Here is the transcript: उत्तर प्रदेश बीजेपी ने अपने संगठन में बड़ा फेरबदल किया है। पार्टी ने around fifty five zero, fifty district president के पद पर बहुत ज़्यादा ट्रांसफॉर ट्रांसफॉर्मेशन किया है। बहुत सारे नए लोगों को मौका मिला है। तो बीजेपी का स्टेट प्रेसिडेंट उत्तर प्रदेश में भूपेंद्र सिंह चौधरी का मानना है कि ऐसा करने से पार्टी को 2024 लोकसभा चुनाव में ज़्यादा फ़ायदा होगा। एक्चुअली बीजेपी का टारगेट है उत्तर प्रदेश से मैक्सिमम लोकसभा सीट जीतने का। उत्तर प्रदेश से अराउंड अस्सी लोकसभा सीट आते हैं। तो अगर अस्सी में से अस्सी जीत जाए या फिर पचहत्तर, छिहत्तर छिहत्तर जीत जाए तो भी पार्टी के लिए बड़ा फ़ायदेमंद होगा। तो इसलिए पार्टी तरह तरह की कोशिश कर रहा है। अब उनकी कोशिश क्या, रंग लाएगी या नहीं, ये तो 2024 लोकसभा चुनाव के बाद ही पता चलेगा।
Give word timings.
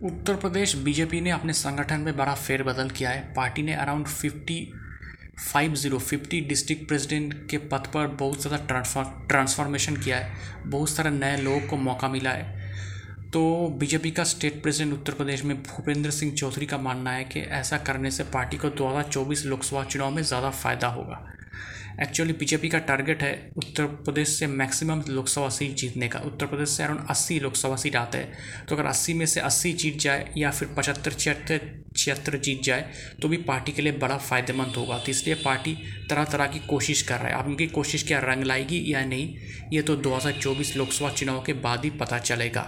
उत्तर 0.00 0.34
प्रदेश 0.36 0.74
बीजेपी 0.76 1.20
ने 1.20 1.30
अपने 1.30 1.52
संगठन 1.52 2.00
में 2.00 2.16
बड़ा 2.16 2.32
फेरबदल 2.34 2.88
किया 2.88 3.10
है। 3.10 3.20
पार्टी 3.34 3.62
ने 3.62 3.74
around 3.74 4.06
fifty 4.06 4.58
five 5.42 5.74
zero, 5.74 5.98
fifty 5.98 6.40
district 6.40 6.86
president 6.88 7.34
के 7.50 7.58
पद 7.58 7.86
पर 7.94 8.06
बहुत 8.06 8.42
ज़्यादा 8.42 8.56
ट्रांसफॉर 8.66 9.04
ट्रांसफॉर्मेशन 9.28 9.96
किया 9.96 10.16
है। 10.16 10.60
बहुत 10.66 10.90
सारे 10.90 11.10
नए 11.10 11.36
लोगों 11.36 11.60
को 11.60 11.76
मौका 11.76 12.08
मिला 12.08 12.30
है। 12.30 12.70
तो 13.30 13.68
बीजेपी 13.78 14.10
का 14.10 14.24
स्टेट 14.24 14.62
प्रेसिडेंट 14.62 14.92
उत्तर 14.92 15.12
प्रदेश 15.12 15.44
में 15.44 15.56
भूपेंद्र 15.62 16.10
सिंह 16.10 16.32
चौधरी 16.32 16.66
का 16.66 16.78
मानना 16.78 17.12
है 17.12 17.24
कि 17.24 17.40
ऐसा 17.40 17.78
करने 17.78 18.10
से 18.10 18.24
पार्टी 18.34 18.56
को 18.56 18.70
2024 18.72 19.44
लोकसभा 19.46 19.84
चुनाव 19.84 20.10
में 20.10 20.22
ज़्यादा 20.22 20.50
फ़ायदा 20.52 20.88
होगा। 20.88 21.24
एक्चुअली 22.02 22.32
बीजेपी 22.32 22.68
का 22.68 22.78
टारगेट 22.78 23.22
है 23.22 23.50
उत्तर 23.56 23.84
प्रदेश 23.84 24.28
से 24.28 24.46
मैक्सिमम 24.46 25.02
लोकसभा 25.08 25.48
सीट 25.48 25.74
जीतने 25.76 26.08
का। 26.08 26.18
उत्तर 26.20 26.46
प्रदेश 26.46 26.68
से 26.68 26.82
अराउंड 26.82 27.06
अस्सी 27.10 27.38
लोकसभा 27.40 27.76
सीट 27.76 27.96
आते 27.96 28.18
हैं। 28.18 28.66
तो 28.68 28.76
अगर 28.76 28.86
अस्सी 28.86 29.14
में 29.14 29.26
से 29.26 29.40
अस्सी 29.40 29.72
जीत 29.72 29.98
जाए 29.98 30.32
या 30.36 30.50
फिर 30.50 30.68
पचहत्तर, 30.68 31.12
छिहत्तर 31.12 31.84
छिहत्तर 31.96 32.36
जीत 32.36 32.62
जाए 32.62 32.90
तो 33.22 33.28
भी 33.28 33.36
पार्टी 33.42 33.72
के 33.72 33.82
लिए 33.82 33.92
बड़ा 33.92 34.16
फ़ायदेमंद 34.18 34.76
होगा। 34.76 34.98
तो 34.98 35.10
इसलिए 35.10 35.34
पार्टी 35.34 35.76
तरह 36.10 36.24
तरह 36.24 36.46
की 36.46 36.58
कोशिश 36.58 37.02
कर 37.02 37.18
रहा 37.18 37.28
है। 37.28 37.34
अब 37.34 37.46
उनकी 37.46 37.66
कोशिश 37.66 38.02
क्या, 38.02 38.18
रंग 38.18 38.44
लाएगी 38.44 38.84
या 38.86 39.04
नहीं, 39.04 39.36
ये 39.72 39.82
तो 39.82 39.96
2024 39.96 40.76
लोकसभा 40.76 41.10
चुनाव 41.10 41.42
के 41.42 41.52
बाद 41.52 41.84
ही 41.84 41.90
पता 41.90 42.18
चलेगा। 42.18 42.62